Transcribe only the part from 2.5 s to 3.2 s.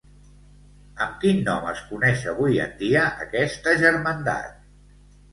en dia